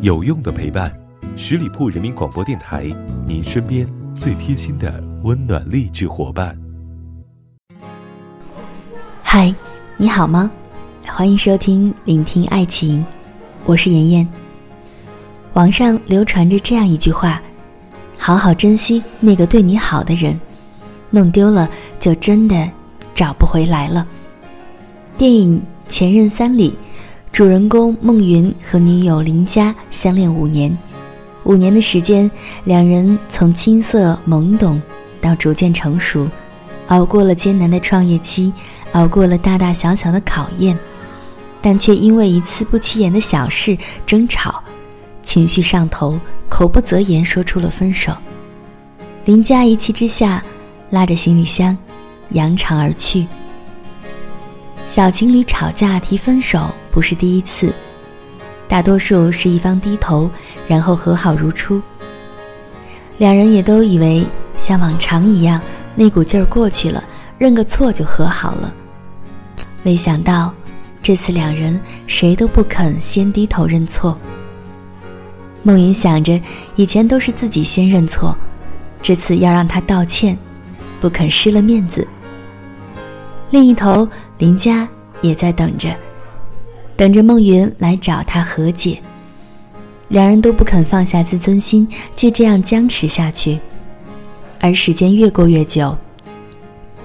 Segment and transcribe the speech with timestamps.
[0.00, 0.92] 有用的陪伴，
[1.36, 2.84] 十里铺人民广播电台，
[3.26, 6.56] 您身边最贴心的温暖励志伙伴。
[9.22, 9.54] 嗨，
[9.96, 10.50] 你好吗？
[11.06, 13.00] 欢迎收听《聆听爱情》，
[13.64, 14.28] 我是妍妍。
[15.54, 17.40] 网上流传着这样一句话
[18.18, 20.38] ：“好好珍惜那个对你好的人，
[21.10, 21.68] 弄丢了
[21.98, 22.70] 就真的
[23.14, 24.06] 找不回来了。”
[25.16, 26.76] 电影《前任三》里。
[27.34, 30.78] 主人公孟云和女友林佳相恋五年，
[31.42, 32.30] 五年的时间，
[32.62, 34.80] 两人从青涩懵懂
[35.20, 36.28] 到逐渐成熟，
[36.86, 38.52] 熬过了艰难的创业期，
[38.92, 40.78] 熬过了大大小小的考验，
[41.60, 44.62] 但却因为一次不起眼的小事争吵，
[45.20, 46.16] 情绪上头，
[46.48, 48.12] 口不择言说出了分手。
[49.24, 50.40] 林佳一气之下，
[50.90, 51.76] 拉着行李箱，
[52.28, 53.26] 扬长而去。
[54.86, 57.72] 小情侣吵架提分手不是第一次，
[58.68, 60.30] 大多数是一方低头，
[60.68, 61.82] 然后和好如初。
[63.18, 65.60] 两人也都以为像往常一样，
[65.96, 67.02] 那股劲儿过去了，
[67.38, 68.72] 认个错就和好了。
[69.82, 70.54] 没想到，
[71.02, 74.16] 这次两人谁都不肯先低头认错。
[75.62, 76.40] 梦云想着，
[76.76, 78.36] 以前都是自己先认错，
[79.02, 80.38] 这次要让他道歉，
[81.00, 82.06] 不肯失了面子。
[83.50, 84.88] 另一头，林佳
[85.20, 85.94] 也在等着，
[86.96, 89.00] 等着孟云来找他和解。
[90.08, 93.58] 两人都不肯放下自尊心，就这样僵持下去。
[94.60, 95.96] 而时间越过越久，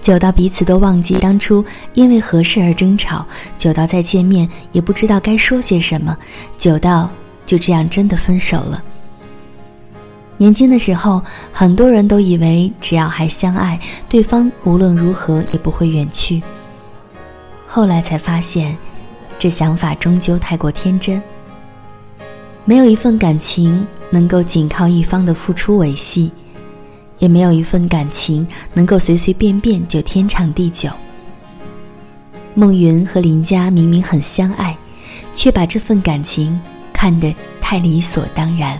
[0.00, 6.16] 久到彼此都忘记当初因为何事而争吵，久到再见面也不知道该说些什么，
[6.58, 7.10] 久到
[7.46, 8.82] 就这样真的分手了。
[10.36, 13.78] 年轻的时候，很多人都以为只要还相爱，
[14.08, 16.42] 对方无论如何也不会远去。
[17.74, 18.76] 后来才发现，
[19.38, 21.22] 这想法终究太过天真。
[22.66, 26.30] 没有一份感情能够仅靠一方的付出维系，
[27.18, 30.90] 也没有一份感情能够随随便便就天长地久。
[32.52, 34.76] 孟云和林佳明明很相爱，
[35.34, 36.60] 却把这份感情
[36.92, 38.78] 看得太理所当然。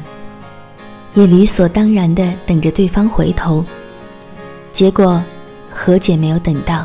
[1.15, 3.65] 也理所当然的等着对方回头，
[4.71, 5.25] 结果
[5.71, 6.85] 和解没有等到，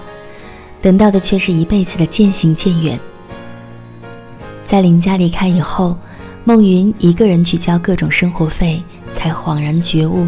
[0.81, 2.99] 等到的却是一辈子的渐行渐远。
[4.63, 5.97] 在林家离开以后，
[6.43, 8.81] 孟云一个人去交各种生活费，
[9.15, 10.27] 才恍然觉悟，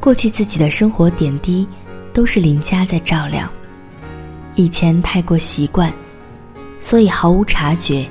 [0.00, 1.66] 过去自己的生活点滴
[2.12, 3.48] 都是林家在照料。
[4.54, 5.92] 以前太过习惯，
[6.80, 8.06] 所以毫无察觉，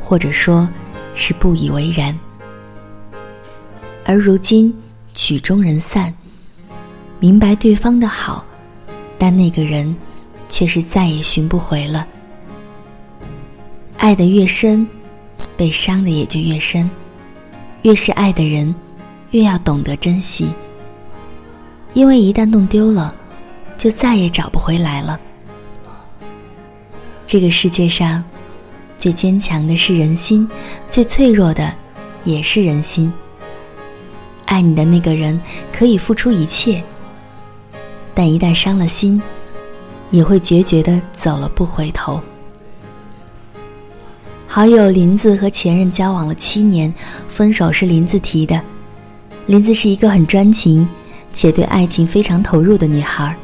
[0.00, 0.68] 或者说，
[1.14, 2.16] 是不以为然。
[4.04, 4.72] 而如今，
[5.14, 6.14] 曲终人散，
[7.18, 8.44] 明白对方的好，
[9.18, 9.94] 但那个人
[10.56, 12.06] 却是再也寻不回了。
[13.98, 14.88] 爱得越深，
[15.54, 16.90] 被伤的也就越深。
[17.82, 18.74] 越是爱的人，
[19.32, 20.48] 越要懂得珍惜，
[21.92, 23.14] 因为一旦弄丢了，
[23.76, 25.20] 就再也找不回来了。
[27.26, 28.24] 这个世界上，
[28.96, 30.48] 最坚强的是人心，
[30.88, 31.70] 最脆弱的
[32.24, 33.12] 也是人心。
[34.46, 35.38] 爱你的那个人
[35.70, 36.82] 可以付出一切，
[38.14, 39.20] 但一旦伤了心，
[40.16, 42.18] 也会决绝的走了不回头。
[44.46, 46.92] 好友林子和前任交往了七年，
[47.28, 48.58] 分手是林子提的。
[49.44, 50.88] 林子是一个很专情
[51.34, 53.36] 且对爱情非常投入的女孩。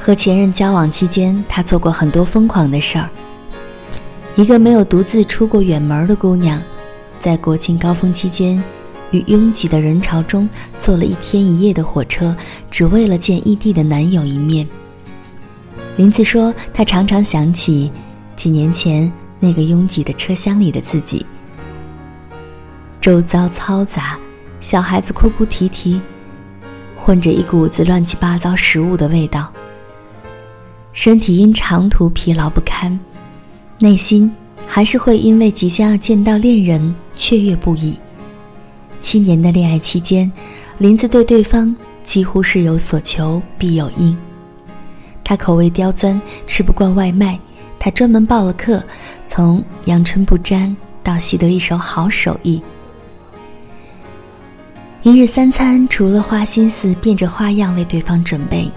[0.00, 3.10] 和前任交往期间，她做过很多疯狂的事儿。
[4.36, 6.62] 一个没有独自出过远门的姑娘，
[7.20, 8.62] 在国庆高峰期间。
[9.10, 10.46] 与拥挤的人潮中
[10.78, 12.36] 坐了一天一夜的火车，
[12.70, 14.66] 只为了见异地的男友一面。
[15.98, 17.90] 林子说：“他常常想起
[18.36, 21.26] 几年前那个拥挤的车厢里的自己，
[23.00, 24.16] 周遭嘈杂，
[24.60, 26.00] 小孩子哭哭啼啼，
[26.96, 29.52] 混着一股子乱七八糟食物的味道。
[30.92, 32.96] 身体因长途疲劳不堪，
[33.80, 34.32] 内心
[34.68, 37.98] 还是会因为即将要见到恋人雀跃不已。”
[39.02, 40.30] 七年的恋爱期间，
[40.78, 41.74] 林子对对方
[42.04, 44.16] 几乎是有所求必有应。
[45.28, 47.38] 他口味刁钻，吃不惯外卖，
[47.78, 48.82] 他专门报了课，
[49.26, 52.62] 从阳春不沾到习得一手好手艺。
[55.02, 58.70] 一日三餐，除了花心思变着花样为对方准备，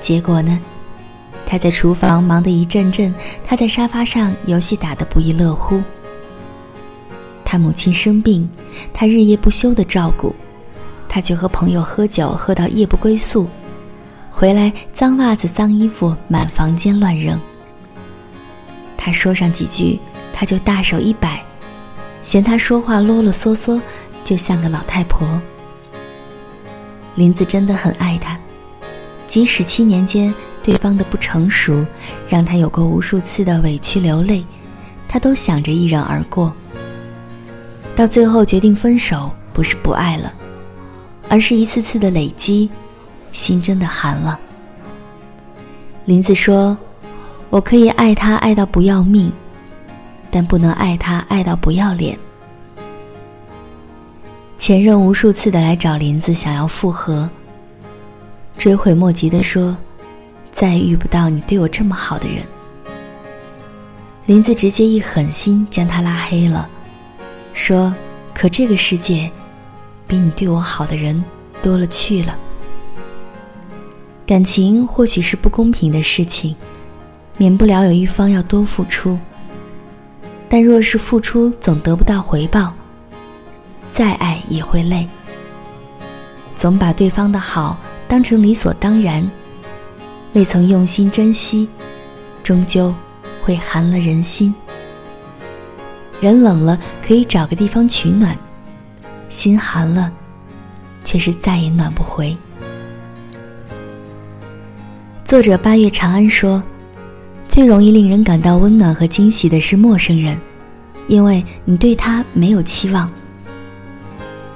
[0.00, 0.58] 结果呢？
[1.44, 3.14] 他在厨房忙得一阵阵，
[3.46, 5.78] 他在沙发上游戏打得不亦乐乎。
[7.44, 8.48] 他母亲生病，
[8.94, 10.34] 他日夜不休的照顾，
[11.06, 13.46] 他就和朋友喝酒，喝到夜不归宿，
[14.38, 17.36] 回来脏袜子、脏衣服满房间乱扔。
[18.96, 19.98] 他说上几句，
[20.32, 21.42] 他就大手一摆，
[22.22, 23.80] 嫌他说话啰啰嗦嗦，
[24.22, 25.26] 就像个老太婆。
[27.16, 28.38] 林子真的很爱他，
[29.26, 30.32] 即使七年间
[30.62, 31.84] 对方的不成熟
[32.28, 34.46] 让他有过无数次的委屈流泪，
[35.08, 36.52] 他都想着一忍而过。
[37.96, 40.32] 到最后决定分手，不是不爱了，
[41.28, 42.70] 而是一次次的累积，
[43.32, 44.38] 心真的寒了。
[46.04, 46.76] 林子说
[47.50, 49.30] ：“我可以爱他爱到不要命，
[50.30, 52.18] 但不能爱他爱到不要脸。”
[54.56, 57.28] 前任无数次的来找林子，想要复合。
[58.56, 59.76] 追悔莫及的说
[60.50, 62.42] ：“再也遇不到你对我这么好的人。”
[64.26, 66.68] 林子直接一狠心将他拉黑了，
[67.54, 67.94] 说
[68.34, 69.30] ：“可这个世界，
[70.06, 71.22] 比你对我好的人
[71.62, 72.36] 多了去了。
[74.28, 76.54] 感情或许是不公平的事情，
[77.38, 79.18] 免不了有一方要多付出。
[80.50, 82.74] 但若是付出总得不到回报。”
[83.90, 85.08] 再爱也会累，
[86.54, 89.28] 总把对方的好当成理所当然，
[90.34, 91.66] 未曾用心珍惜，
[92.42, 92.94] 终究
[93.42, 94.54] 会寒了人心。
[96.20, 98.36] 人冷了可以找个地方取暖，
[99.30, 100.12] 心寒了，
[101.02, 102.36] 却是再也暖不回。
[105.28, 106.62] 作者八月长安说
[107.48, 110.40] ：“最容易令人感到温暖和惊喜的是陌生人，
[111.06, 113.12] 因为你对他没有期望。”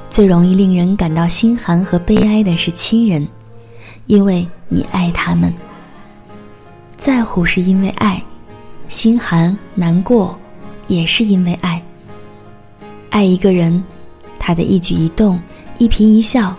[0.08, 3.28] 最容易令人感到心寒和悲哀的是亲人，
[4.06, 5.52] 因为你爱他们。
[6.96, 8.22] 在乎是因为爱，
[8.88, 10.34] 心寒难过
[10.86, 11.82] 也是因为爱。
[13.10, 13.84] 爱一个人，
[14.38, 15.38] 他的一举一动、
[15.76, 16.56] 一颦一笑，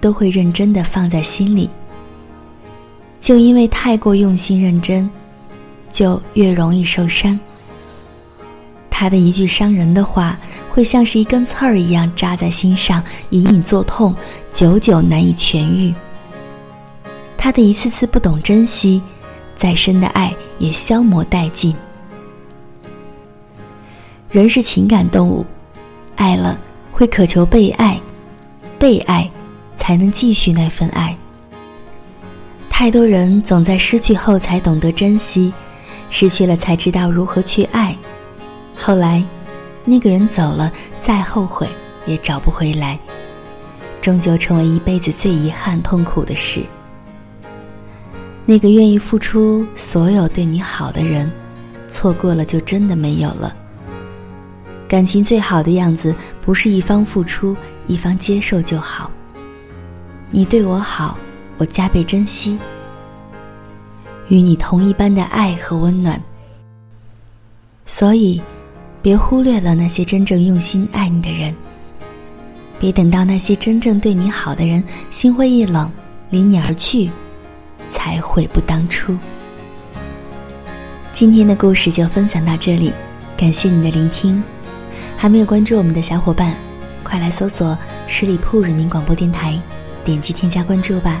[0.00, 1.68] 都会认真的放在心里。
[3.24, 5.08] 就因为太过用心认真，
[5.90, 7.40] 就越容易受伤。
[8.90, 10.38] 他的一句伤人的话。
[10.70, 13.00] 会像是一根刺儿一样扎在心上，
[13.30, 14.12] 隐隐作痛，
[14.50, 15.94] 久久难以痊愈。
[17.38, 19.00] 他的一次次不懂珍惜，
[19.56, 21.72] 再深的爱也消磨殆尽。
[24.32, 25.46] 人是情感动物，
[26.16, 26.58] 爱了
[26.90, 28.00] 会渴求被爱，
[28.76, 29.30] 被爱
[29.76, 31.16] 才能继续那份爱。
[32.76, 35.54] 太多人总在失去后才懂得珍惜，
[36.10, 37.96] 失去了才知道如何去爱，
[38.74, 39.24] 后来。
[39.84, 41.68] 那个人走了，再后悔
[42.04, 42.98] 也找不回来，
[44.00, 46.64] 终究成为一辈子最遗憾、痛苦的事。
[48.44, 51.30] 那个愿意付出所有对你好的人，
[51.86, 53.54] 错过了就真的没有了。
[54.88, 57.56] 感情最好的样子，不是一方付出，
[57.86, 59.08] 一方接受就好。
[60.28, 61.16] 你对我好，
[61.58, 62.58] 我加倍珍惜，
[64.28, 66.20] 与你同一般的爱和温暖。
[67.86, 68.42] 所以。
[69.02, 71.54] 别忽略了那些真正用心爱你的人，
[72.78, 75.92] 别等到那些真正对你好的人心灰意冷，
[76.30, 77.10] 离你而去，
[77.90, 79.14] 才悔不当初。
[81.12, 82.94] 今天的故事就分享到这里，
[83.36, 84.42] 感谢你的聆听。
[85.18, 86.54] 还没有关注我们的小伙伴，
[87.02, 87.76] 快来搜索
[88.06, 89.60] 十里铺人民广播电台，
[90.02, 91.20] 点击添加关注吧。